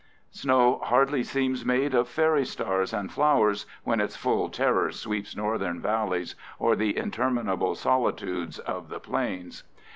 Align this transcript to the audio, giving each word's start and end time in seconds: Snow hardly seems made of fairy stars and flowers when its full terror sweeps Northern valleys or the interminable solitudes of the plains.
Snow 0.31 0.79
hardly 0.83 1.21
seems 1.21 1.63
made 1.63 1.93
of 1.93 2.09
fairy 2.09 2.43
stars 2.43 2.91
and 2.91 3.11
flowers 3.11 3.67
when 3.83 4.01
its 4.01 4.15
full 4.15 4.49
terror 4.49 4.91
sweeps 4.91 5.35
Northern 5.35 5.79
valleys 5.79 6.33
or 6.57 6.75
the 6.75 6.97
interminable 6.97 7.75
solitudes 7.75 8.57
of 8.57 8.89
the 8.89 8.99
plains. 8.99 9.63